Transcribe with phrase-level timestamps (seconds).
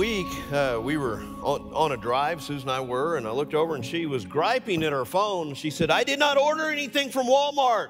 [0.00, 3.52] week uh, we were on, on, a drive, Susan and I were, and I looked
[3.52, 5.52] over and she was griping at her phone.
[5.52, 7.88] She said, I did not order anything from Walmart.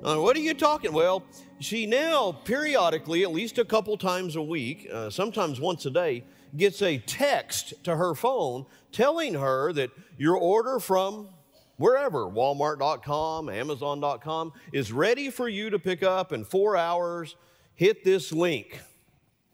[0.00, 0.94] What are you talking?
[0.94, 1.22] Well,
[1.60, 6.24] she now periodically, at least a couple times a week, uh, sometimes once a day,
[6.56, 11.28] gets a text to her phone telling her that your order from
[11.76, 17.36] wherever, walmart.com, amazon.com, is ready for you to pick up in four hours.
[17.74, 18.80] Hit this link.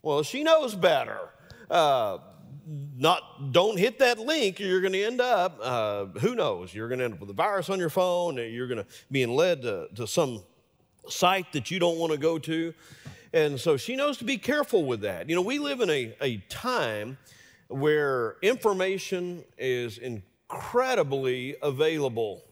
[0.01, 1.27] Well, she knows better.
[1.71, 2.17] Uh,
[2.97, 6.73] not don't hit that link you're going to end up uh, who knows?
[6.73, 9.25] You're going to end up with a virus on your phone you're going to be
[9.25, 10.43] led to, to some
[11.07, 12.73] site that you don't want to go to.
[13.33, 15.29] And so she knows to be careful with that.
[15.29, 17.17] You know we live in a, a time
[17.69, 22.43] where information is incredibly available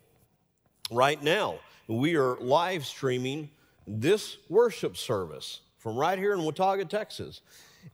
[0.90, 1.60] right now.
[1.88, 3.50] We are live streaming
[3.86, 7.42] this worship service from right here in Watauga, Texas.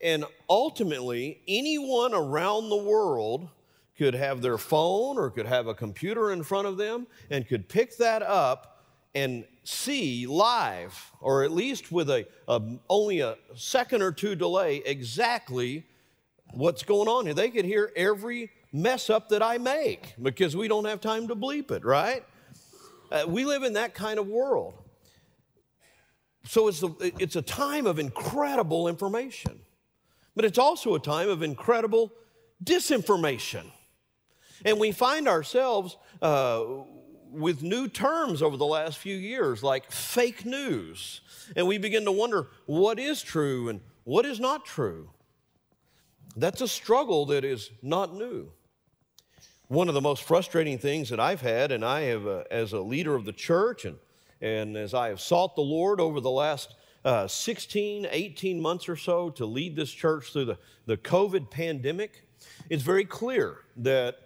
[0.02, 3.50] And ultimately, anyone around the world
[3.98, 7.70] could have their phone or could have a computer in front of them and could
[7.70, 8.84] pick that up
[9.16, 14.78] and see live, or at least with a, a, only a second or two delay,
[14.86, 15.86] exactly
[16.52, 17.34] what's going on here.
[17.34, 21.36] They could hear every mess up that I make because we don't have time to
[21.36, 22.24] bleep it, right?
[23.10, 24.74] Uh, we live in that kind of world.
[26.48, 29.60] So it's a, it's a time of incredible information,
[30.36, 32.12] but it's also a time of incredible
[32.64, 33.72] disinformation.
[34.64, 36.64] And we find ourselves uh,
[37.32, 41.22] with new terms over the last few years, like fake news.
[41.56, 45.10] And we begin to wonder what is true and what is not true.
[46.38, 48.52] That's a struggle that is not new.
[49.68, 52.80] One of the most frustrating things that I've had, and I have, uh, as a
[52.80, 53.98] leader of the church and
[54.42, 58.96] and as I have sought the Lord over the last uh, 16, 18 months or
[58.96, 60.58] so to lead this church through the,
[60.88, 62.28] the COVID pandemic,
[62.70, 64.18] it's very clear that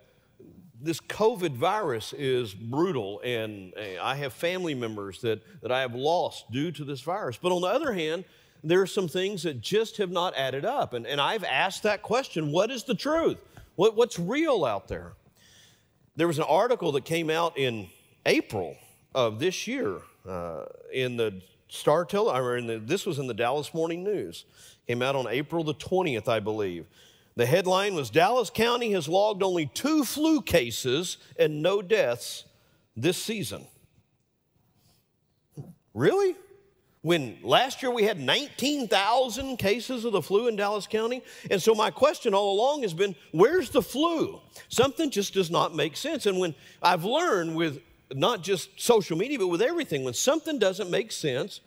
[0.82, 6.50] this COVID virus is brutal, and I have family members that, that I have lost
[6.52, 7.38] due to this virus.
[7.38, 8.24] But on the other hand,
[8.64, 10.94] there are some things that just have not added up.
[10.94, 13.38] And, and I've asked that question what is the truth?
[13.76, 15.14] What, what's real out there?
[16.16, 17.88] There was an article that came out in
[18.26, 18.76] April
[19.14, 24.04] of this year uh, in the Star or in this was in the Dallas Morning
[24.04, 24.46] News.
[24.88, 26.88] Came out on April the 20th, I believe.
[27.36, 32.44] The headline was Dallas County has logged only two flu cases and no deaths
[32.98, 33.66] this season.
[35.94, 36.36] Really?
[37.02, 41.22] When last year we had 19,000 cases of the flu in Dallas County?
[41.50, 44.42] And so my question all along has been where's the flu?
[44.68, 46.26] Something just does not make sense.
[46.26, 47.80] And when I've learned with
[48.14, 50.04] not just social media, but with everything.
[50.04, 51.62] When something doesn't make sense,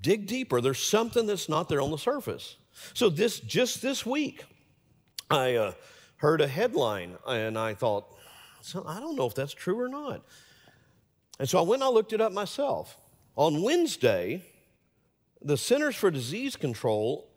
[0.00, 0.60] dig deeper.
[0.60, 2.56] There's something that's not there on the surface.
[2.94, 4.44] So this just this week,
[5.30, 5.72] I uh,
[6.16, 8.06] heard a headline and I thought,
[8.60, 10.24] so I don't know if that's true or not.
[11.38, 12.98] And so I went and I looked it up myself.
[13.36, 14.44] On Wednesday,
[15.40, 17.28] the Centers for Disease Control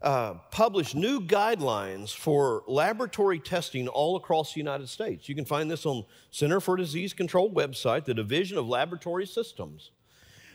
[0.00, 5.28] uh, published new guidelines for laboratory testing all across the United States.
[5.28, 9.90] You can find this on Center for Disease Control website, the Division of Laboratory Systems.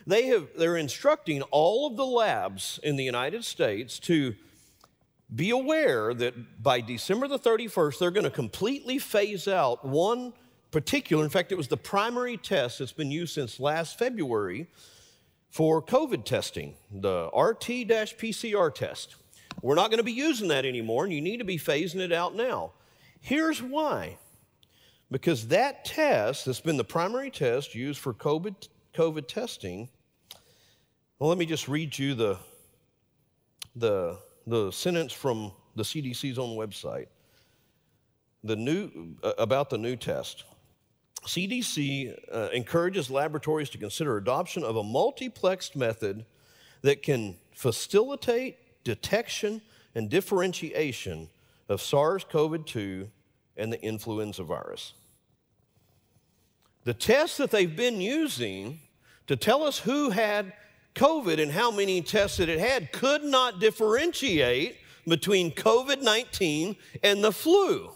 [0.07, 4.35] They have, they're instructing all of the labs in the United States to
[5.33, 10.33] be aware that by December the 31st, they're going to completely phase out one
[10.71, 14.67] particular, in fact, it was the primary test that's been used since last February
[15.49, 19.15] for COVID testing, the RT PCR test.
[19.61, 22.11] We're not going to be using that anymore, and you need to be phasing it
[22.11, 22.73] out now.
[23.21, 24.17] Here's why
[25.13, 29.87] because that test that's been the primary test used for COVID, COVID testing.
[31.19, 32.39] Well, let me just read you the,
[33.75, 34.17] the,
[34.47, 37.07] the sentence from the CDC's own website
[38.43, 40.43] the new, uh, about the new test.
[41.25, 46.25] CDC uh, encourages laboratories to consider adoption of a multiplexed method
[46.81, 49.61] that can facilitate detection
[49.95, 51.29] and differentiation
[51.69, 53.09] of SARS CoV 2
[53.57, 54.93] and the influenza virus.
[56.83, 58.79] The tests that they've been using
[59.27, 60.53] to tell us who had
[60.95, 64.77] COVID and how many tests that it had could not differentiate
[65.07, 67.91] between COVID 19 and the flu.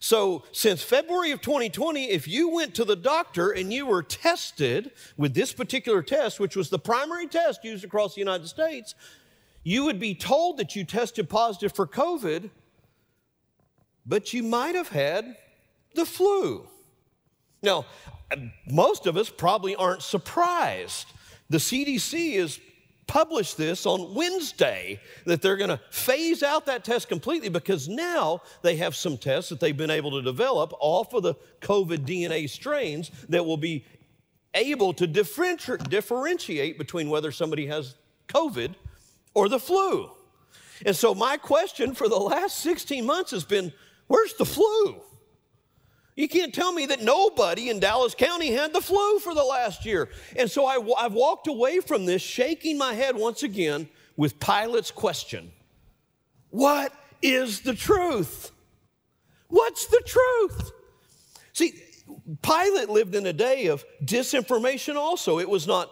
[0.00, 4.92] So, since February of 2020, if you went to the doctor and you were tested
[5.16, 8.94] with this particular test, which was the primary test used across the United States,
[9.68, 12.48] you would be told that you tested positive for COVID,
[14.06, 15.36] but you might have had
[15.94, 16.66] the flu.
[17.62, 17.84] Now,
[18.70, 21.12] most of us probably aren't surprised.
[21.50, 22.58] The CDC has
[23.06, 28.40] published this on Wednesday that they're going to phase out that test completely because now
[28.62, 32.48] they have some tests that they've been able to develop off of the COVID DNA
[32.48, 33.84] strains that will be
[34.54, 37.96] able to differentiate between whether somebody has
[38.28, 38.74] COVID
[39.34, 40.10] or the flu.
[40.86, 43.72] And so, my question for the last 16 months has been
[44.06, 45.00] where's the flu?
[46.18, 49.86] You can't tell me that nobody in Dallas County had the flu for the last
[49.86, 50.08] year.
[50.34, 54.90] And so I, have walked away from this shaking my head once again with Pilate's
[54.90, 55.52] question
[56.50, 56.92] What
[57.22, 58.50] is the truth?
[59.46, 60.72] What's the truth?
[61.52, 61.80] See,
[62.42, 65.38] Pilate lived in a day of disinformation also.
[65.38, 65.88] It was not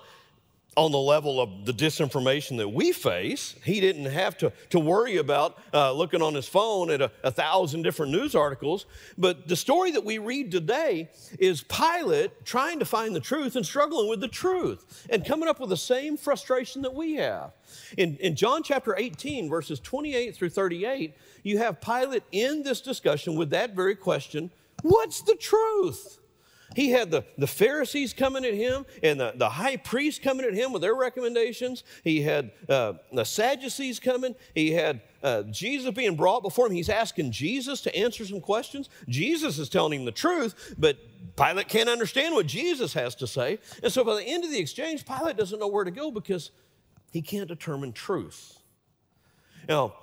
[0.76, 3.54] on the level of the disinformation that we face.
[3.64, 7.30] He didn't have to, to worry about uh, looking on his phone at a, a,
[7.30, 8.84] thousand different news articles.
[9.16, 11.08] But the story that we read today
[11.38, 15.60] is Pilate trying to find the truth and struggling with the truth and coming up
[15.60, 17.52] with the same frustration that we have.
[17.96, 23.36] In, in John chapter 18, verses 28 through 38, you have Pilate in this discussion
[23.36, 24.50] with that very question
[24.82, 26.18] what's the truth?
[26.76, 30.52] He had the, the Pharisees coming at him and the, the high priest coming at
[30.52, 31.84] him with their recommendations.
[32.04, 34.34] He had uh, the Sadducees coming.
[34.54, 36.72] He had uh, Jesus being brought before him.
[36.72, 38.90] He's asking Jesus to answer some questions.
[39.08, 40.98] Jesus is telling him the truth, but
[41.34, 43.58] Pilate can't understand what Jesus has to say.
[43.82, 46.50] And so by the end of the exchange, Pilate doesn't know where to go because
[47.10, 48.58] he can't determine truth.
[49.66, 49.94] Now,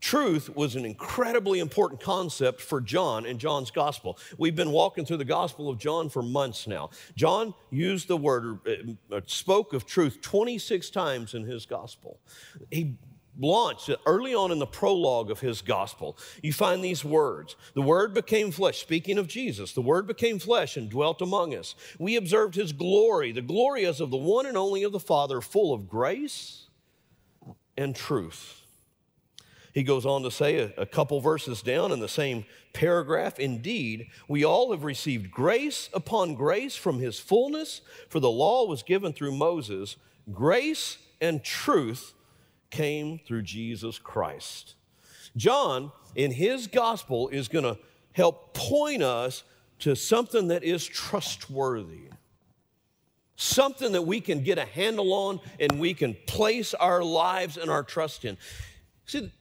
[0.00, 4.18] Truth was an incredibly important concept for John in John's gospel.
[4.38, 6.90] We've been walking through the gospel of John for months now.
[7.16, 12.18] John used the word, uh, uh, spoke of truth 26 times in his gospel.
[12.70, 12.96] He
[13.38, 16.16] launched early on in the prologue of his gospel.
[16.42, 19.72] You find these words The Word became flesh, speaking of Jesus.
[19.72, 21.74] The Word became flesh and dwelt among us.
[21.98, 25.40] We observed his glory, the glory as of the one and only of the Father,
[25.40, 26.68] full of grace
[27.76, 28.59] and truth.
[29.72, 34.08] He goes on to say a, a, couple verses down in the same paragraph Indeed,
[34.28, 39.12] we all have received grace upon grace from his fullness, for the law was given
[39.12, 39.96] through Moses.
[40.32, 42.14] Grace and truth
[42.70, 44.74] came through Jesus Christ.
[45.36, 47.78] John, in his gospel, is going to
[48.12, 49.44] help point us
[49.80, 52.10] to something that is trustworthy.
[53.36, 57.70] Something that we can get a handle on and we can place our lives and
[57.70, 58.36] our trust in.
[59.06, 59.32] See,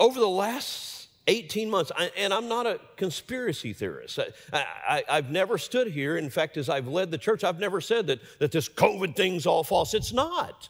[0.00, 4.18] over the last 18 months, I, and I'm not a conspiracy theorist.
[4.52, 6.16] I, have never stood here.
[6.16, 9.46] In fact, as I've led the church, I've never said that, that this COVID thing's
[9.46, 9.94] all false.
[9.94, 10.68] It's not.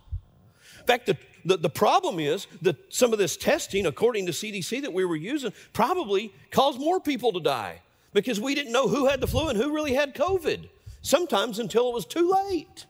[0.79, 4.83] In fact, the, the, the problem is that some of this testing, according to CDC,
[4.83, 7.81] that we were using, probably caused more people to die
[8.13, 10.69] because we didn't know who had the flu and who really had COVID,
[11.03, 12.87] sometimes until it was too late.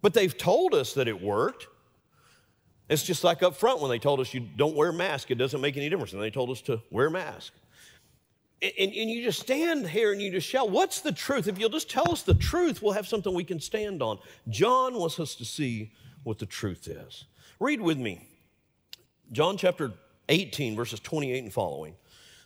[0.00, 1.66] But they've told us that it worked.
[2.88, 5.36] It's just like up front when they told us you don't wear a mask, it
[5.36, 6.12] doesn't make any difference.
[6.12, 7.52] And they told us to wear a mask.
[8.60, 11.48] And, and, and, you just stand here and you just shout, What's the truth?
[11.48, 14.18] If you'll just tell us the truth, we'll have something we can stand on.
[14.48, 17.24] John wants us to see what the truth is.
[17.58, 18.26] Read with me
[19.32, 19.92] John chapter
[20.28, 21.94] 18, verses 28 and following.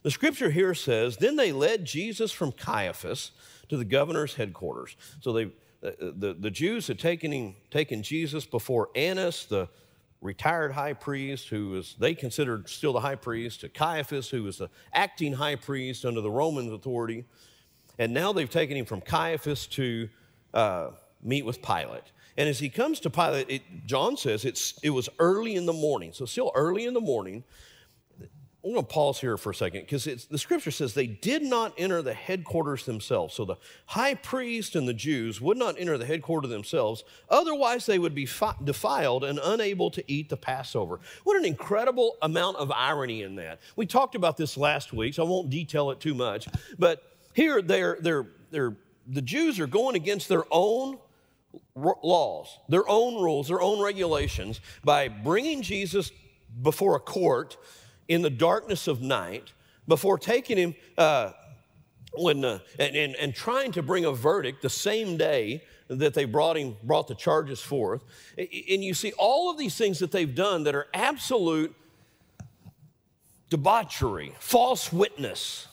[0.03, 3.33] The scripture here says, Then they led Jesus from Caiaphas
[3.69, 4.97] to the governor's headquarters.
[5.21, 9.69] So they, the, the, the Jews had taken, him, taken Jesus before Annas, the
[10.21, 14.59] retired high priest who was, they considered still the high priest, to Caiaphas, who was
[14.59, 17.25] the acting high priest under the Roman authority.
[17.99, 20.09] And now they've taken him from Caiaphas to
[20.55, 20.91] uh,
[21.23, 22.13] meet with Pilate.
[22.37, 25.73] And as he comes to Pilate, it, John says it's, it was early in the
[25.73, 26.13] morning.
[26.13, 27.43] So, still early in the morning,
[28.65, 31.73] I'm going to pause here for a second because the scripture says they did not
[31.79, 33.35] enter the headquarters themselves.
[33.35, 33.55] So the
[33.87, 38.27] high priest and the Jews would not enter the headquarters themselves, otherwise, they would be
[38.27, 40.99] fi- defiled and unable to eat the Passover.
[41.23, 43.61] What an incredible amount of irony in that.
[43.77, 46.49] We talked about this last week, so I won't detail it too much.
[46.81, 50.99] But here, they're, they're, they're, the Jews are going against their own
[51.77, 56.11] laws, their own rules, their own regulations by bringing Jesus
[56.61, 57.57] before a court
[58.09, 59.53] in the darkness of night
[59.87, 61.33] before taking him uh,
[62.15, 66.25] when, uh, and, and, and trying to bring a verdict the same day that they
[66.25, 68.03] brought him brought the charges forth.
[68.37, 71.75] And you see all of these things that they've done that are absolute
[73.49, 75.68] debauchery false witness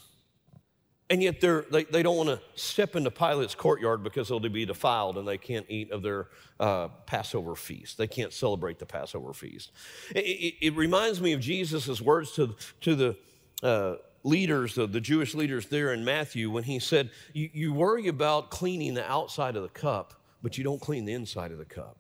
[1.09, 5.17] and yet they, they don't want to step into Pilate's courtyard because they'll be defiled
[5.17, 7.97] and they can't eat of their uh, Passover feast.
[7.97, 9.71] They can't celebrate the Passover feast.
[10.15, 13.17] It, it, it reminds me of Jesus' words to, to the
[13.62, 18.07] uh, leaders, the, the Jewish leaders there in Matthew, when he said, you, you worry
[18.07, 21.65] about cleaning the outside of the cup, but you don't clean the inside of the
[21.65, 22.00] cup.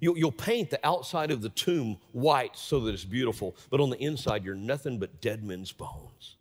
[0.00, 3.90] You'll, you'll paint the outside of the tomb white so that it's beautiful, but on
[3.90, 6.36] the inside, you're nothing but dead men's bones.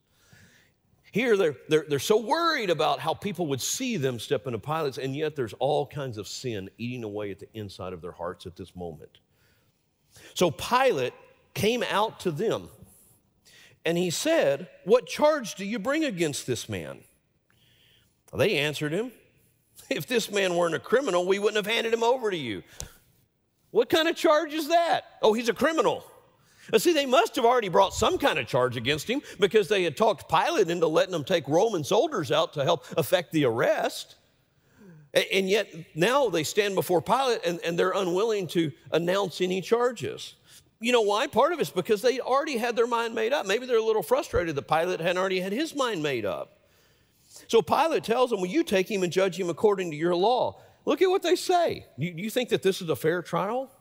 [1.11, 4.99] Here, they're, they're, they're so worried about how people would see them step into Pilate's,
[4.99, 8.45] and yet there's all kinds of sin eating away at the inside of their hearts
[8.45, 9.19] at this moment.
[10.35, 11.13] So Pilate
[11.53, 12.69] came out to them
[13.85, 16.99] and he said, What charge do you bring against this man?
[18.35, 19.11] They answered him,
[19.89, 22.63] If this man weren't a criminal, we wouldn't have handed him over to you.
[23.71, 25.05] What kind of charge is that?
[25.21, 26.03] Oh, he's a criminal.
[26.77, 29.97] See, they must have already brought some kind of charge against him because they had
[29.97, 34.15] talked Pilate into letting them take Roman soldiers out to help effect the arrest.
[35.31, 40.35] And yet now they stand before Pilate and, and they're unwilling to announce any charges.
[40.79, 41.27] You know why?
[41.27, 43.45] Part of it's because they already had their mind made up.
[43.45, 46.59] Maybe they're a little frustrated that Pilate hadn't already had his mind made up.
[47.47, 50.61] So Pilate tells them, Will you take him and judge him according to your law?
[50.85, 51.85] Look at what they say.
[51.97, 53.71] Do you think that this is a fair trial?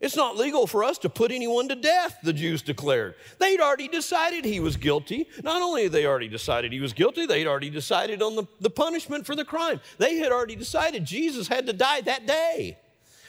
[0.00, 3.16] It's not legal for us to put anyone to death, the Jews declared.
[3.40, 5.28] They'd already decided he was guilty.
[5.42, 8.70] Not only had they already decided he was guilty, they'd already decided on the, the
[8.70, 9.80] punishment for the crime.
[9.98, 12.78] They had already decided Jesus had to die that day.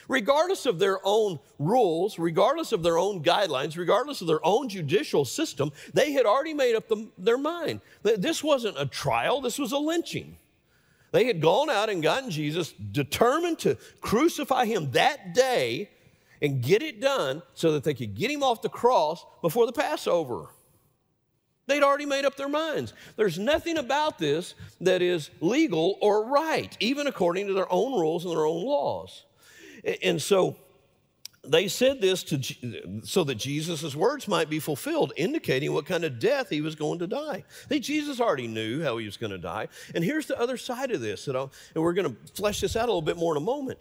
[0.06, 5.24] Regardless of their own rules, regardless of their own guidelines, regardless of their own judicial
[5.24, 7.80] system, they had already made up the, their mind.
[8.02, 10.36] that This wasn't a trial, this was a lynching.
[11.12, 15.90] They had gone out and gotten Jesus, determined to crucify him that day
[16.42, 19.72] and get it done so that they could get him off the cross before the
[19.72, 20.48] Passover.
[21.66, 22.94] They'd already made up their minds.
[23.16, 28.24] There's nothing about this that is legal or right, even according to their own rules
[28.24, 29.24] and their own laws.
[30.02, 30.56] And so
[31.44, 36.18] they said this to, so that Jesus' words might be fulfilled, indicating what kind of
[36.18, 37.44] death he was going to die.
[37.68, 39.68] They, Jesus already knew how he was going to die.
[39.94, 42.84] And here's the other side of this, and, and we're going to flesh this out
[42.84, 43.78] a little bit more in a moment.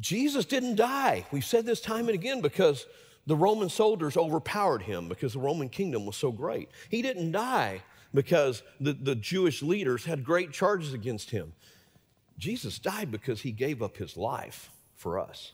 [0.00, 1.26] Jesus didn't die.
[1.30, 2.86] We've said this time and again because
[3.26, 6.68] the Roman soldiers overpowered him because the Roman kingdom was so great.
[6.90, 7.82] He didn't die
[8.12, 11.52] because the, the Jewish leaders had great charges against him.
[12.38, 15.52] Jesus died because he gave up his life for us.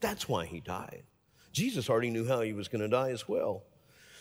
[0.00, 1.02] That's why he died.
[1.52, 3.62] Jesus already knew how he was going to die as well.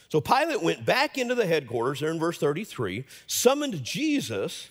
[0.09, 4.69] So Pilate went back into the headquarters, there in verse 33, summoned Jesus,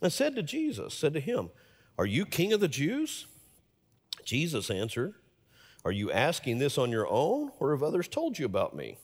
[0.00, 1.50] and said to Jesus, said to him,
[1.98, 3.26] Are you king of the Jews?
[4.24, 5.14] Jesus answered,
[5.84, 8.98] Are you asking this on your own, or have others told you about me?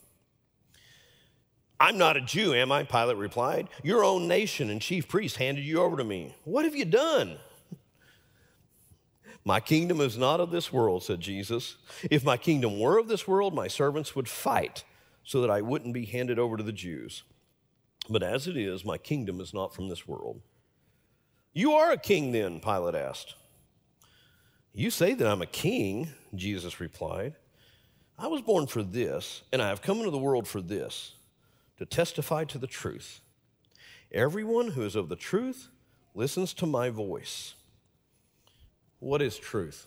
[1.80, 2.82] I'm not a Jew, am I?
[2.82, 3.68] Pilate replied.
[3.82, 6.34] Your own nation and chief priests handed you over to me.
[6.44, 7.38] What have you done?
[9.44, 11.76] My kingdom is not of this world, said Jesus.
[12.10, 14.84] If my kingdom were of this world, my servants would fight
[15.24, 17.22] so that I wouldn't be handed over to the Jews.
[18.10, 20.40] But as it is, my kingdom is not from this world.
[21.52, 23.36] You are a king, then, Pilate asked.
[24.72, 27.34] You say that I'm a king, Jesus replied.
[28.18, 31.14] I was born for this, and I have come into the world for this
[31.78, 33.20] to testify to the truth.
[34.10, 35.68] Everyone who is of the truth
[36.14, 37.54] listens to my voice.
[38.98, 39.86] What is truth?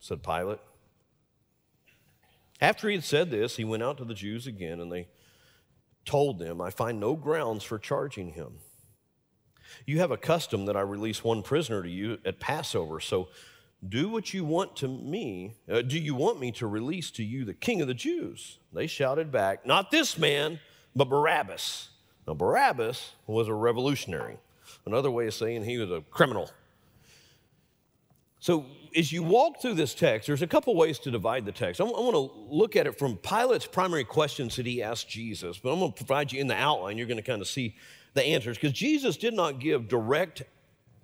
[0.00, 0.58] said Pilate.
[2.60, 5.06] After he had said this, he went out to the Jews again, and they
[6.04, 8.54] told them, I find no grounds for charging him.
[9.86, 13.28] You have a custom that I release one prisoner to you at Passover, so
[13.86, 15.54] do what you want to me.
[15.70, 18.58] Uh, do you want me to release to you the king of the Jews?
[18.72, 20.58] They shouted back, Not this man,
[20.96, 21.90] but Barabbas.
[22.26, 24.38] Now, Barabbas was a revolutionary.
[24.84, 26.50] Another way of saying he was a criminal.
[28.40, 28.66] So,
[28.96, 31.80] as you walk through this text, there's a couple ways to divide the text.
[31.80, 35.72] I want to look at it from Pilate's primary questions that he asked Jesus, but
[35.72, 36.98] I'm going to provide you in the outline.
[36.98, 37.76] You're going to kind of see
[38.14, 40.42] the answers because Jesus did not give direct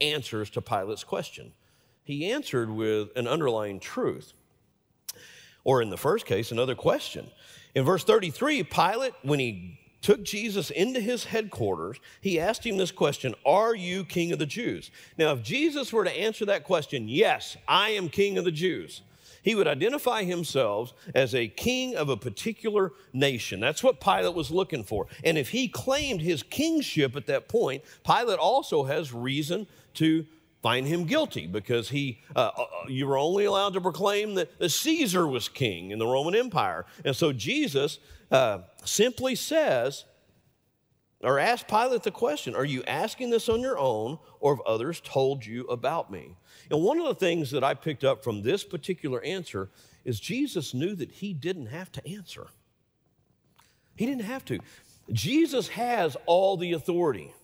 [0.00, 1.52] answers to Pilate's question
[2.04, 4.32] he answered with an underlying truth.
[5.64, 7.26] Or in the first case, another question.
[7.74, 12.92] In verse 33, Pilate, when he took Jesus into his headquarters, he asked him this
[12.92, 14.90] question Are you king of the Jews?
[15.16, 19.00] Now, if Jesus were to answer that question, Yes, I am king of the Jews,
[19.42, 23.60] he would identify himself as a king of a particular nation.
[23.60, 25.06] That's what Pilate was looking for.
[25.22, 30.26] And if he claimed his kingship at that point, Pilate also has reason to
[30.64, 34.70] find him guilty because he, uh, uh, you were only allowed to proclaim that, that
[34.70, 36.86] Caesar was king in the Roman Empire.
[37.04, 37.98] And so Jesus
[38.30, 40.06] uh, simply says,
[41.20, 45.02] or asked Pilate the question Are you asking this on your own, or have others
[45.04, 46.34] told you about me?
[46.70, 49.68] And one of the things that I picked up from this particular answer
[50.02, 52.46] is Jesus knew that he didn't have to answer.
[53.96, 54.60] He didn't have to.
[55.12, 57.34] Jesus has all the authority.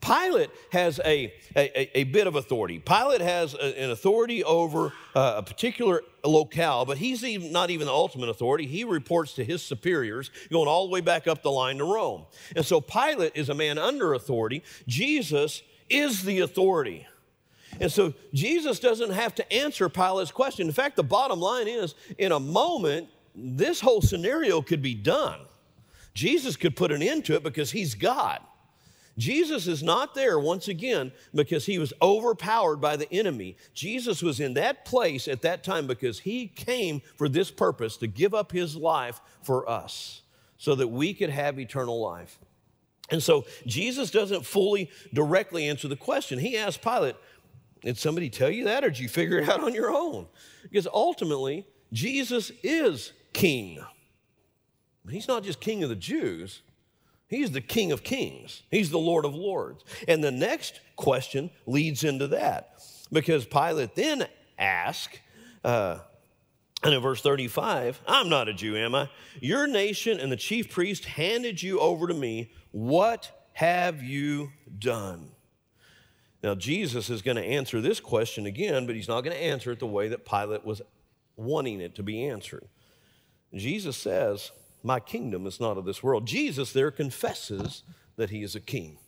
[0.00, 2.78] Pilate has a, a, a, bit of authority.
[2.78, 7.86] Pilate has a, an authority over uh, a particular locale, but he's even, not even
[7.86, 8.66] the ultimate authority.
[8.66, 12.26] He reports to his superiors, going all the way back up the line to Rome.
[12.54, 14.62] And so Pilate is a man under authority.
[14.86, 17.06] Jesus is the authority.
[17.80, 20.66] And so Jesus doesn't have to answer Pilate's question.
[20.66, 25.40] In fact, the bottom line is in a moment, this whole scenario could be done.
[26.14, 28.40] Jesus could put an end to it because he's God.
[29.18, 33.56] Jesus is not there once again because he was overpowered by the enemy.
[33.72, 38.06] Jesus was in that place at that time because he came for this purpose to
[38.06, 40.22] give up his life for us
[40.58, 42.38] so that we could have eternal life.
[43.10, 46.38] And so Jesus doesn't fully directly answer the question.
[46.38, 47.16] He asked Pilate,
[47.82, 50.26] Did somebody tell you that or did you figure it out on your own?
[50.62, 53.82] Because ultimately, Jesus is king.
[55.08, 56.62] He's not just king of the Jews,
[57.28, 59.84] He's the King of Kings, He's the Lord of Lords.
[60.06, 62.80] And the next question leads into that
[63.12, 64.26] because Pilate then
[64.58, 65.20] asked,
[65.64, 65.98] uh,
[66.82, 69.08] and in verse 35, I'm not a Jew, am I?
[69.40, 72.52] Your nation and the chief priest handed you over to me.
[72.70, 75.30] What have you done?
[76.42, 79.72] Now, Jesus is going to answer this question again, but he's not going to answer
[79.72, 80.82] it the way that Pilate was
[81.36, 82.68] wanting it to be answered.
[83.54, 84.52] Jesus says,
[84.86, 86.26] my kingdom is not of this world.
[86.26, 87.82] Jesus there confesses
[88.16, 88.98] that he is a king.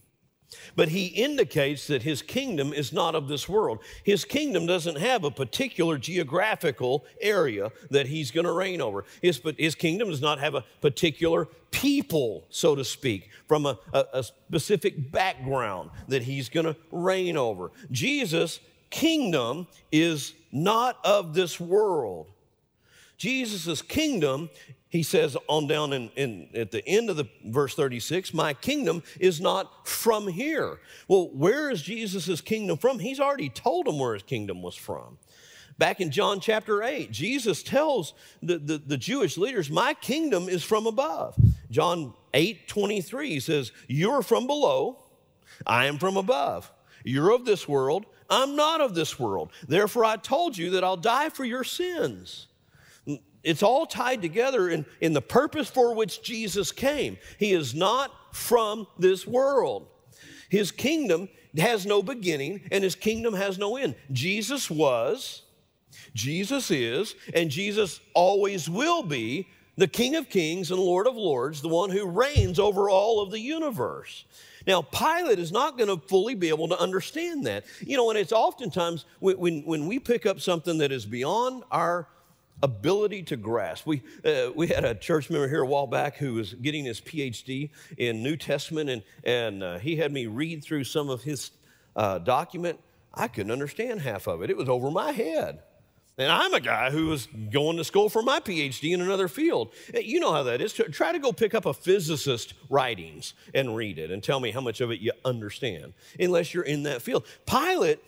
[0.74, 3.78] But he indicates that his kingdom is not of this world.
[4.02, 9.04] His kingdom doesn't have a particular geographical area that he's going to reign over.
[9.22, 14.04] His, his kingdom does not have a particular people, so to speak, from a, a,
[14.14, 17.70] a specific background that he's going to reign over.
[17.90, 18.58] Jesus'
[18.90, 22.26] kingdom is not of this world.
[23.18, 24.48] Jesus' kingdom
[24.88, 29.02] he says on down in, in, at the end of the verse 36 my kingdom
[29.20, 30.80] is not from here.
[31.06, 32.98] Well where is jesus' kingdom from?
[32.98, 35.18] He's already told them where his kingdom was from.
[35.76, 40.64] Back in john chapter 8 jesus tells the, the, the jewish leaders my kingdom is
[40.64, 41.36] from above.
[41.70, 45.04] John 8 23 he says you're from below
[45.66, 46.72] i am from above.
[47.04, 49.50] You're of this world i'm not of this world.
[49.66, 52.46] Therefore i told you that i'll die for your sins
[53.48, 57.16] it's all tied together in, in the purpose for which Jesus came.
[57.38, 59.88] He is not from this world.
[60.50, 63.94] His kingdom has no beginning and his kingdom has no end.
[64.12, 65.44] Jesus was,
[66.12, 71.62] Jesus is, and Jesus always will be the King of Kings and Lord of Lords,
[71.62, 74.26] the one who reigns over all of the universe.
[74.66, 77.64] Now, Pilate is not going to fully be able to understand that.
[77.80, 82.08] You know, and it's oftentimes when, when we pick up something that is beyond our
[82.62, 83.86] ability to grasp.
[83.86, 87.00] We, uh, we had a church member here a while back who was getting his
[87.00, 91.50] PhD in New Testament, and, and uh, he had me read through some of his
[91.96, 92.80] uh, document.
[93.14, 95.60] I couldn't understand half of it, it was over my head.
[96.18, 99.72] And I'm a guy who was going to school for my PhD in another field.
[99.94, 100.72] Uh, you know how that is.
[100.72, 104.60] Try to go pick up a physicist writings and read it and tell me how
[104.60, 107.24] much of it you understand, unless you're in that field.
[107.46, 108.00] Pilate,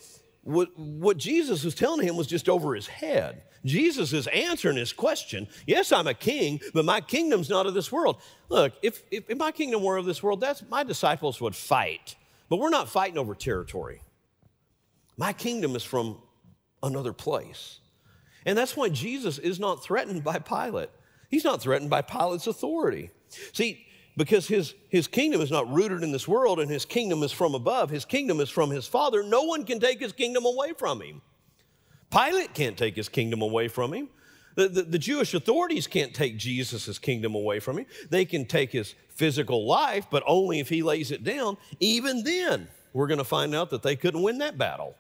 [0.43, 3.43] what, what Jesus was telling him was just over his head.
[3.65, 5.47] Jesus is answering his question.
[5.67, 8.17] Yes, I'm a king, but my kingdom's not of this world.
[8.49, 12.17] Look, if, if, if my kingdom were of this world, that's my disciples would fight.
[12.49, 14.01] But we're not fighting over territory.
[15.17, 16.19] My kingdom is from
[16.83, 17.81] another place.
[18.47, 20.89] And that's why Jesus is not threatened by Pilate.
[21.29, 23.11] He's not threatened by Pilate's authority.
[23.53, 27.33] See, because his, his kingdom is not rooted in this world and his kingdom is
[27.33, 29.23] from above, his kingdom is from his Father.
[29.23, 31.23] No one can take his kingdom away from him.
[32.11, 34.09] Pilate can't take his kingdom away from him.
[34.57, 37.87] The, the, the, Jewish authorities can't take Jesus' kingdom away from him.
[38.11, 41.57] They can take his physical life, but only if he lays it down.
[41.79, 44.97] Even then, we're going to find out that they couldn't win that battle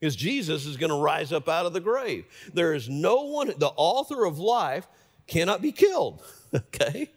[0.00, 2.24] because Jesus is going to rise up out of the grave.
[2.52, 4.86] There is no one, the author of life
[5.26, 6.22] cannot be killed,
[6.54, 7.10] okay?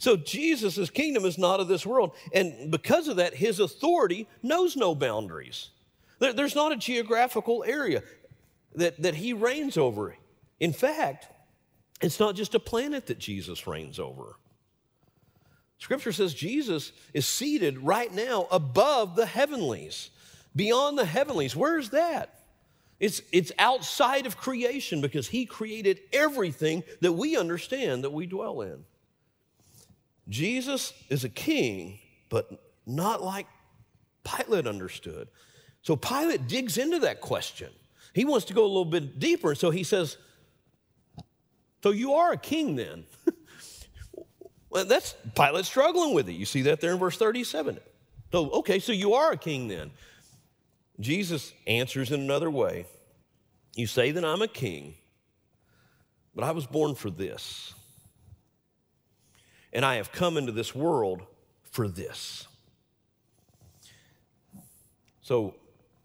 [0.00, 2.12] So Jesus' kingdom is not of this world.
[2.32, 5.68] And because of that, his authority knows no boundaries.
[6.20, 8.02] There, there's not a geographical area
[8.76, 10.16] that, that he reigns over.
[10.58, 11.26] In fact,
[12.00, 14.36] it's not just a planet that Jesus reigns over.
[15.76, 20.08] Scripture says Jesus is seated right now above the heavenlies,
[20.56, 21.54] beyond the heavenlies.
[21.54, 22.40] Where's that?
[22.98, 28.62] It's, it's outside of creation because he created everything that we understand that we dwell
[28.62, 28.86] in.
[30.30, 32.48] Jesus is a king, but
[32.86, 33.46] not like
[34.24, 35.28] Pilate understood.
[35.82, 37.70] So Pilate digs into that question.
[38.14, 39.50] He wants to go a little bit deeper.
[39.50, 40.16] And So he says,
[41.82, 43.04] So you are a king then?
[44.70, 46.32] well, that's Pilate struggling with it.
[46.32, 47.78] You see that there in verse 37.
[48.32, 49.90] So, okay, so you are a king then.
[51.00, 52.86] Jesus answers in another way.
[53.74, 54.94] You say that I'm a king,
[56.34, 57.74] but I was born for this.
[59.72, 61.22] And I have come into this world
[61.62, 62.46] for this.
[65.22, 65.54] So,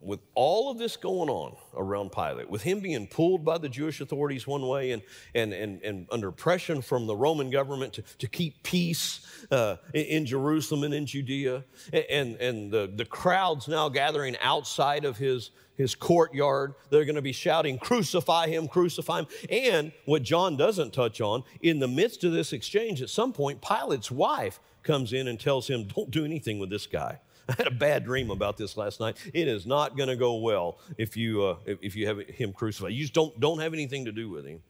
[0.06, 4.00] with all of this going on around Pilate, with him being pulled by the Jewish
[4.00, 5.02] authorities one way and,
[5.34, 10.26] and, and, and under pressure from the Roman government to, to keep peace uh, in,
[10.26, 11.64] Jerusalem and in Judea,
[12.10, 17.22] and, and the, the crowds now gathering outside of his, his courtyard, they're going to
[17.22, 19.28] be shouting, Crucify him, crucify him.
[19.50, 23.62] And what John doesn't touch on, in the midst of this exchange, at some point,
[23.62, 27.20] Pilate's wife comes in and tells him, Don't do anything with this guy.
[27.50, 29.18] I had a bad dream about this last night.
[29.34, 32.94] It is not going to go well if you, uh, if you have him crucified.
[32.94, 34.62] You just don't, don't have anything to do with him.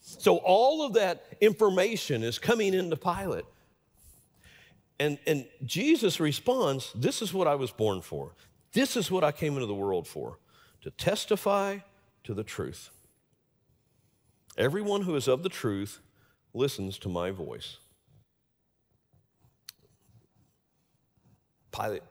[0.00, 3.44] So all of that information is coming into Pilate.
[5.00, 8.32] And, and Jesus responds, This is what I was born for.
[8.72, 10.38] This is what I came into the world for
[10.82, 11.78] to testify
[12.24, 12.90] to the truth.
[14.58, 16.00] Everyone who is of the truth
[16.52, 17.78] listens to my voice.
[21.72, 22.02] Pilate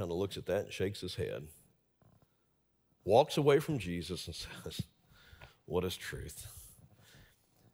[0.00, 1.46] kind of looks at that and shakes his head,
[3.04, 4.34] walks away from Jesus and
[4.64, 4.80] says,
[5.66, 6.46] What is truth?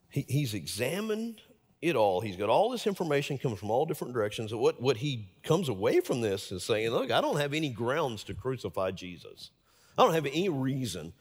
[0.09, 1.41] He, he's examined
[1.81, 2.21] it all.
[2.21, 4.53] He's got all this information coming from all different directions.
[4.53, 8.25] What, what he comes away from this is saying, Look, I don't have any grounds
[8.25, 9.53] to crucify Jesus.
[9.97, 11.13] I don't have any reason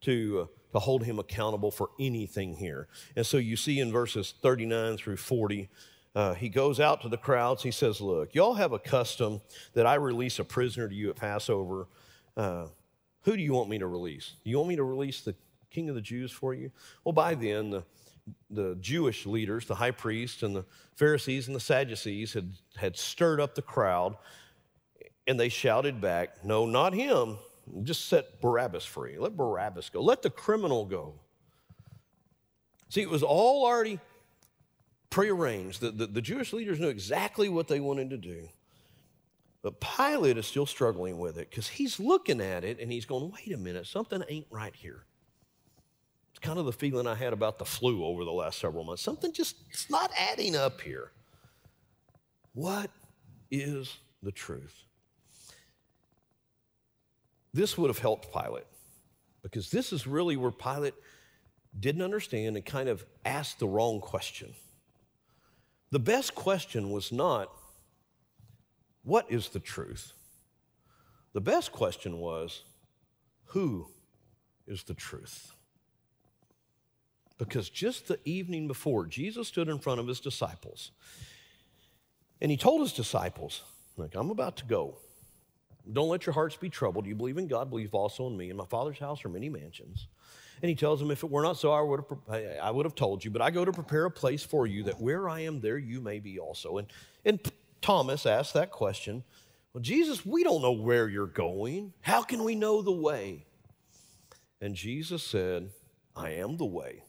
[0.00, 2.88] to, uh, to hold him accountable for anything here.
[3.16, 5.68] And so you see in verses 39 through 40,
[6.14, 7.62] uh, he goes out to the crowds.
[7.62, 9.40] He says, Look, y'all have a custom
[9.72, 11.88] that I release a prisoner to you at Passover.
[12.36, 12.66] Uh,
[13.22, 14.34] who do you want me to release?
[14.44, 15.34] You want me to release the
[15.70, 16.70] king of the Jews for you?
[17.02, 17.84] Well, by then, the,
[18.50, 20.64] the Jewish leaders, the high priests and the
[20.96, 24.16] Pharisees and the Sadducees, had, had stirred up the crowd
[25.26, 27.38] and they shouted back, No, not him.
[27.82, 29.18] Just set Barabbas free.
[29.18, 30.02] Let Barabbas go.
[30.02, 31.14] Let the criminal go.
[32.90, 33.98] See, it was all already
[35.14, 35.80] prearranged.
[35.80, 38.48] The, the, the Jewish leaders knew exactly what they wanted to do.
[39.62, 43.30] But Pilate is still struggling with it because he's looking at it and he's going,
[43.30, 45.04] wait a minute, something ain't right here.
[46.32, 49.04] It's kind of the feeling I had about the flu over the last several months.
[49.04, 51.12] Something just, it's not adding up here.
[52.52, 52.90] What
[53.52, 54.82] is the truth?
[57.52, 58.66] This would have helped Pilate
[59.44, 60.94] because this is really where Pilate
[61.78, 64.54] didn't understand and kind of asked the wrong question.
[65.94, 67.52] The best question was not,
[69.04, 70.12] What is the truth?
[71.34, 72.64] The best question was,
[73.50, 73.86] Who
[74.66, 75.52] is the truth?
[77.38, 80.90] Because just the evening before, Jesus stood in front of his disciples
[82.40, 83.62] and he told his disciples,
[83.96, 84.96] Look, I'm about to go.
[85.92, 87.06] Don't let your hearts be troubled.
[87.06, 88.50] You believe in God, believe also in me.
[88.50, 90.08] In my Father's house are many mansions.
[90.62, 92.94] And he tells them, If it were not so, I would, have, I would have
[92.94, 95.60] told you, but I go to prepare a place for you that where I am,
[95.60, 96.78] there you may be also.
[96.78, 96.88] And,
[97.24, 97.40] and
[97.82, 99.24] Thomas asked that question
[99.72, 101.92] Well, Jesus, we don't know where you're going.
[102.00, 103.46] How can we know the way?
[104.60, 105.70] And Jesus said,
[106.16, 107.02] I am the way,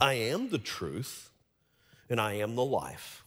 [0.00, 1.30] I am the truth,
[2.08, 3.24] and I am the life.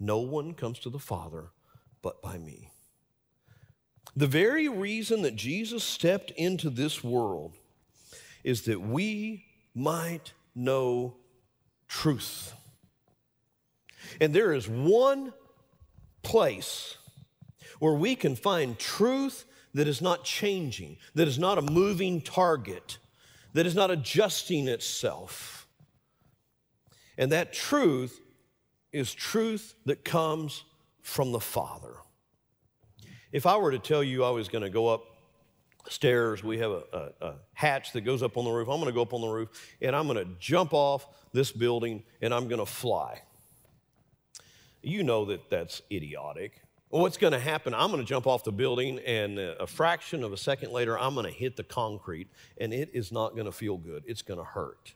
[0.00, 1.50] No one comes to the Father
[2.00, 2.70] but by me.
[4.16, 7.57] The very reason that Jesus stepped into this world
[8.48, 11.14] is that we might know
[11.86, 12.54] truth.
[14.22, 15.34] And there is one
[16.22, 16.96] place
[17.78, 22.96] where we can find truth that is not changing, that is not a moving target,
[23.52, 25.68] that is not adjusting itself.
[27.18, 28.18] And that truth
[28.94, 30.64] is truth that comes
[31.02, 31.96] from the Father.
[33.30, 35.17] If I were to tell you I was going to go up
[35.88, 38.68] stairs, we have a, a, a, hatch that goes up on the roof.
[38.68, 39.48] I'm going to go up on the roof
[39.80, 43.22] and I'm going to jump off this building and I'm going to fly.
[44.82, 46.62] You know that that's idiotic.
[46.90, 47.74] What's going to happen?
[47.74, 50.98] I'm going to jump off the building, and uh, a fraction of a second later,
[50.98, 54.04] I'm going to hit the concrete, and it is not going to feel good.
[54.06, 54.94] It's going to hurt.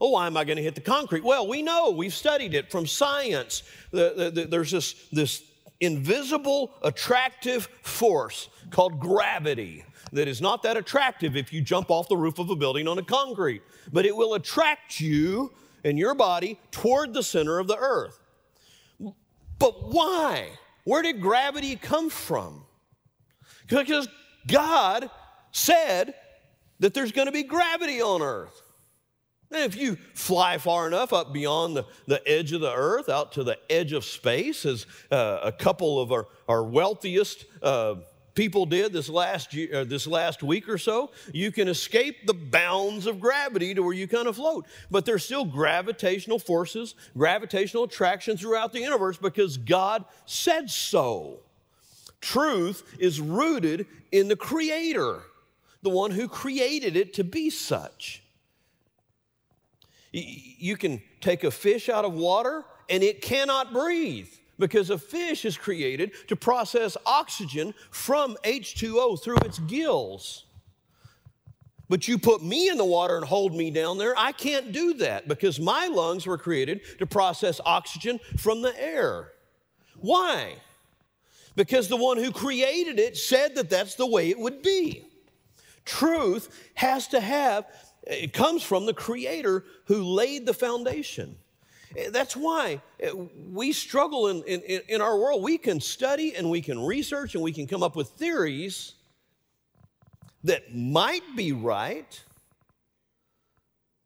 [0.00, 1.24] Oh, why am I going to hit the concrete?
[1.24, 3.64] Well, we know, we've studied it from science.
[3.90, 5.42] The, the, the, there's this, this
[5.80, 12.16] invisible, attractive force called gravity that is not that attractive if you jump off the
[12.16, 15.52] roof of a building on a concrete, but it will attract you
[15.84, 18.18] and your body toward the center of the earth.
[19.58, 20.50] But why?
[20.84, 22.64] Where did gravity come from?
[23.68, 24.08] Because
[24.46, 25.10] God
[25.50, 26.14] said
[26.78, 28.62] that there's going to be gravity on earth.
[29.50, 33.32] And if you fly far enough up beyond the, the edge of the earth, out
[33.32, 37.96] to the edge of space, as uh, a couple of our, our wealthiest uh,
[38.36, 42.34] people did this last, year, uh, this last week or so, you can escape the
[42.34, 44.66] bounds of gravity to where you kind of float.
[44.90, 51.40] But there's still gravitational forces, gravitational attraction throughout the universe because God said so.
[52.20, 55.22] Truth is rooted in the Creator,
[55.82, 58.22] the one who created it to be such.
[60.12, 65.44] You can take a fish out of water and it cannot breathe because a fish
[65.44, 70.44] is created to process oxygen from H2O through its gills.
[71.88, 74.94] But you put me in the water and hold me down there, I can't do
[74.94, 79.32] that because my lungs were created to process oxygen from the air.
[79.98, 80.56] Why?
[81.54, 85.04] Because the one who created it said that that's the way it would be.
[85.84, 87.66] Truth has to have
[88.06, 91.36] it comes from the Creator who laid the foundation.
[91.96, 93.10] Eh, that's why eh,
[93.52, 95.42] we struggle in, in, in our world.
[95.42, 98.94] We can study and we can research and we can come up with theories
[100.44, 102.22] that might be right,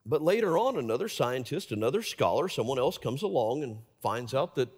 [0.06, 4.70] but later on, another scientist, another scholar, someone else comes along and finds out that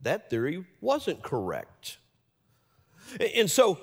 [0.00, 1.98] that theory wasn't correct.
[3.36, 3.78] And so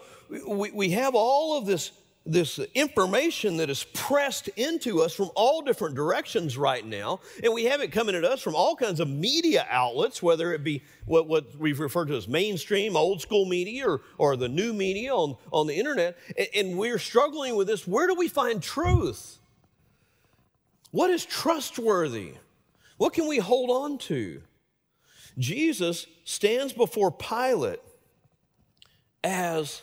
[0.48, 1.92] we, we have all of this
[2.26, 7.20] this information that is pressed into us from all different directions right now.
[7.44, 10.64] And we have it coming at us from all kinds of media outlets, whether it
[10.64, 14.72] be what, what we've referred to as mainstream, old school media, or, or the new
[14.72, 16.18] media on, on the internet.
[16.38, 17.88] And, and we're struggling with this.
[17.88, 19.40] Where do we find truth?
[20.92, 22.34] What is trustworthy?
[22.98, 24.44] What can we hold on to?
[25.40, 27.80] Jesus stands before Pilate
[29.24, 29.82] as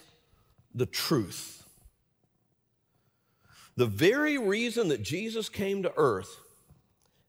[0.74, 1.57] the truth.
[3.78, 6.40] The very reason that Jesus came to earth,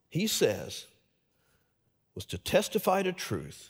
[0.09, 0.88] he says,
[2.15, 3.69] was to testify to truth.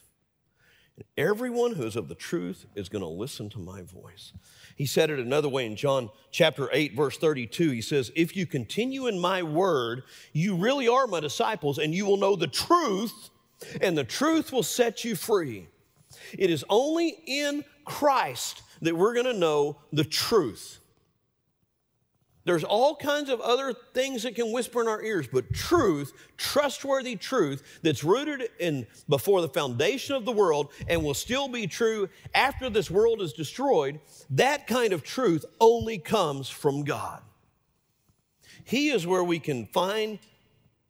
[0.96, 4.32] And everyone who is of the truth is going to listen to my voice.
[4.78, 7.72] He said it another way in John chapter 8, verse 32.
[7.72, 12.06] He says, If you continue in my word, you really are my disciples, and you
[12.06, 13.30] will know the truth,
[13.82, 15.68] and the truth will set you free.
[16.32, 20.79] It is only in Christ that we're going to know the truth.
[22.50, 27.16] There's all kinds of other things that can whisper in our ears, but truth, trustworthy
[27.16, 32.10] truth that's rooted in before the foundation of the world and will still be true
[32.34, 34.00] after this world is destroyed,
[34.32, 37.22] that kind of truth only comes from God.
[38.64, 40.18] He is where we can find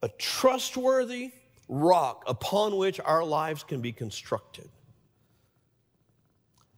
[0.01, 1.33] a trustworthy
[1.67, 4.69] rock upon which our lives can be constructed.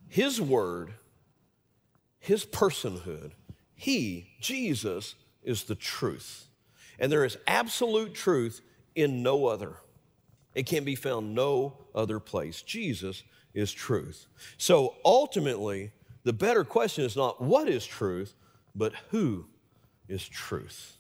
[0.08, 0.96] His word,
[2.17, 3.34] His personhood,
[3.82, 6.46] he, Jesus, is the truth.
[7.00, 8.62] And there is absolute truth
[8.94, 9.74] in no other.
[10.54, 12.62] It can be found no other place.
[12.62, 13.24] Jesus
[13.56, 14.28] is truth.
[14.60, 18.36] So ultimately, the better question is not what is truth,
[18.76, 19.48] but who
[20.08, 20.98] is truth.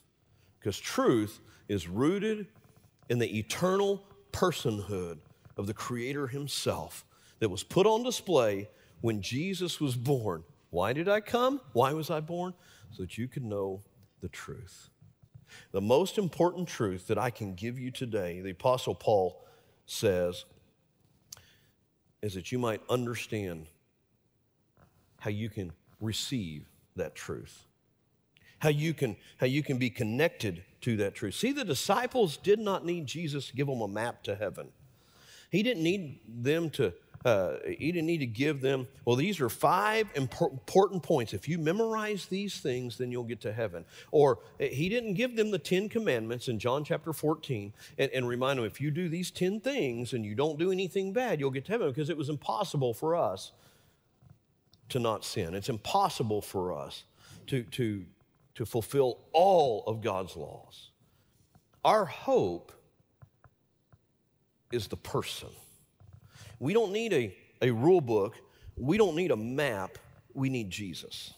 [0.59, 2.47] Because truth is rooted
[3.09, 5.19] in the eternal personhood
[5.55, 7.05] of the Creator Himself
[7.41, 8.69] that was put on display
[9.01, 10.43] when Jesus was born.
[10.71, 11.61] Why did I come?
[11.73, 12.53] Why was I born?
[12.91, 13.81] So that you can know
[14.21, 14.89] the truth.
[15.71, 19.45] The most important truth that I can give you today, the Apostle Paul
[19.85, 20.45] says,
[22.21, 23.67] is that you might understand
[25.19, 27.65] how you can receive that truth.
[28.59, 31.35] How you can, how you can be connected to that truth.
[31.35, 34.69] See, the disciples did not need Jesus to give them a map to heaven.
[35.49, 39.49] He didn't need them to uh, he didn't need to give them, well, these are
[39.49, 41.33] five important points.
[41.33, 43.85] If you memorize these things, then you'll get to heaven.
[44.11, 48.27] Or uh, he didn't give them the Ten Commandments in John chapter 14 and, and
[48.27, 51.51] remind them, if you do these 10 things and you don't do anything bad, you'll
[51.51, 53.51] get to heaven because it was impossible for us
[54.89, 55.53] to not sin.
[55.53, 57.03] It's impossible for us
[57.47, 58.05] to, to,
[58.55, 60.89] to fulfill all of God's laws.
[61.85, 62.71] Our hope
[64.71, 65.49] is the person.
[66.61, 68.35] We don't need a, a rule book.
[68.77, 69.97] We don't need a map.
[70.35, 71.33] We need Jesus.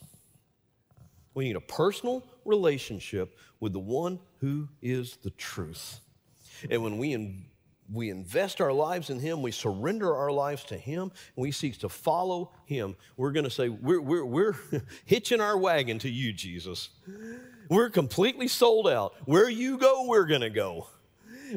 [1.33, 6.01] We need a personal relationship with the one who is the truth.
[6.69, 7.45] And when we, in,
[7.89, 11.77] we invest our lives in Him, we surrender our lives to Him, and we seek
[11.79, 14.55] to follow Him, we're going to say, we're, we're, we're
[15.05, 16.89] hitching our wagon to you, Jesus.
[17.69, 19.13] We're completely sold out.
[19.23, 20.87] Where you go, we're going to go.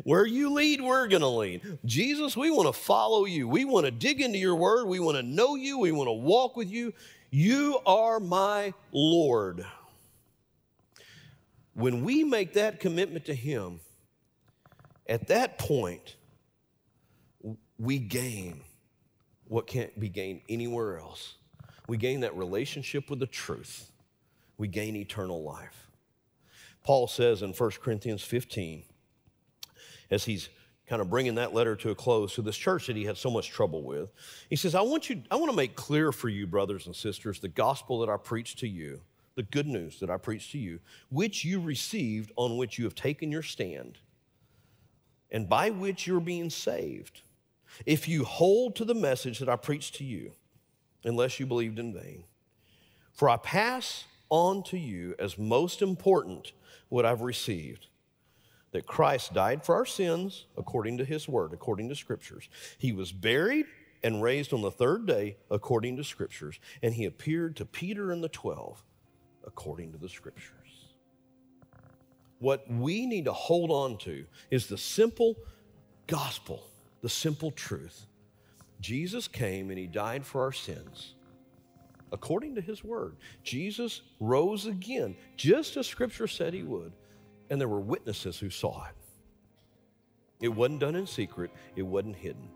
[0.04, 1.78] Where you lead, we're going to lead.
[1.84, 3.48] Jesus, we want to follow you.
[3.48, 4.86] We want to dig into your word.
[4.86, 5.78] We want to know you.
[5.78, 6.92] We want to walk with you.
[7.30, 9.64] You are my Lord.
[11.74, 13.80] When we make that commitment to Him,
[15.08, 16.16] at that point,
[17.78, 18.62] we gain
[19.48, 21.34] what can't be gained anywhere else.
[21.86, 23.90] We gain that relationship with the truth.
[24.58, 25.90] We gain eternal life.
[26.82, 28.84] Paul says in 1 Corinthians 15,
[30.10, 30.48] as he's
[30.88, 33.30] kind of bringing that letter to a close to this church that he had so
[33.30, 34.10] much trouble with,
[34.48, 37.40] he says, I want you, I want to make clear for you, brothers and sisters,
[37.40, 39.00] the gospel that I preach to you,
[39.34, 42.94] the good news that I preach to you, which you received, on which you have
[42.94, 43.98] taken your stand,
[45.30, 47.22] and by which you're being saved.
[47.84, 50.32] If you hold to the message that I preached to you,
[51.06, 52.24] unless you believed in vain.
[53.12, 56.52] For I pass on to you as most important
[56.88, 57.86] what I've received
[58.76, 62.50] that Christ died for our sins according to his word, according to scriptures.
[62.76, 63.64] He was buried
[64.04, 68.22] and raised on the third day according to scriptures, and he appeared to Peter and
[68.22, 68.84] the 12
[69.46, 70.52] according to the scriptures.
[72.38, 75.36] What we need to hold on to is the simple
[76.06, 76.62] gospel
[77.00, 78.04] the simple truth
[78.82, 81.14] Jesus came and he died for our sins
[82.12, 83.16] according to his word.
[83.42, 86.92] Jesus rose again, just as scripture said he would,
[87.50, 88.94] and there were witnesses who saw it.
[90.40, 92.48] It wasn't done in secret, it wasn't hidden.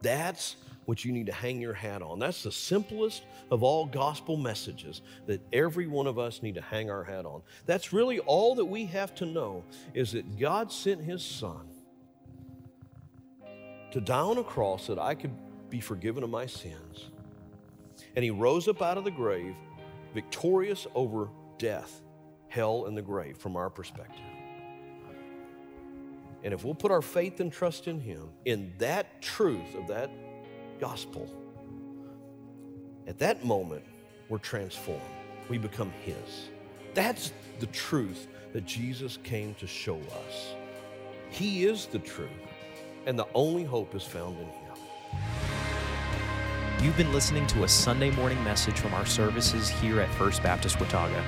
[0.00, 2.18] That's what you need to hang your hat on.
[2.18, 6.90] That's the simplest of all gospel messages that every one of us need to hang
[6.90, 7.42] our hat on.
[7.66, 11.68] That's really all that we have to know is that God sent his son
[13.90, 15.32] to die on a cross that I could
[15.68, 17.10] be forgiven of my sins.
[18.16, 19.54] And he rose up out of the grave,
[20.14, 22.00] victorious over death,
[22.48, 24.24] hell, and the grave from our perspective.
[26.44, 30.10] And if we'll put our faith and trust in him, in that truth of that
[30.78, 31.28] gospel,
[33.06, 33.84] at that moment,
[34.28, 35.02] we're transformed.
[35.48, 36.50] We become his.
[36.94, 40.54] That's the truth that Jesus came to show us.
[41.30, 42.30] He is the truth
[43.08, 44.74] and the only hope is found in Him.
[46.82, 50.78] You've been listening to a Sunday morning message from our services here at First Baptist
[50.78, 51.24] Watauga.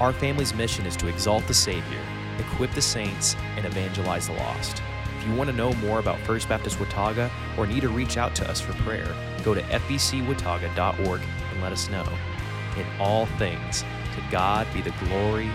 [0.00, 2.00] Our family's mission is to exalt the Savior,
[2.40, 4.82] equip the saints, and evangelize the lost.
[5.18, 8.34] If you want to know more about First Baptist Watauga or need to reach out
[8.36, 12.06] to us for prayer, go to fbcwatauga.org and let us know.
[12.76, 13.82] In all things,
[14.14, 15.50] to God be the glory,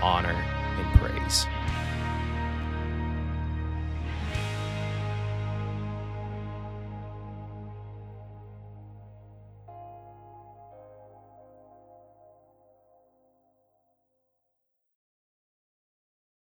[0.00, 1.46] honor, and praise.